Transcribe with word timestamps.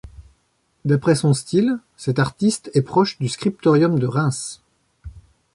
D'après 0.83 1.13
son 1.13 1.31
style, 1.35 1.77
cet 1.95 2.17
artiste 2.17 2.71
est 2.73 2.81
proche 2.81 3.19
du 3.19 3.29
scriptorium 3.29 3.99
de 3.99 4.07
Reims. 4.07 4.59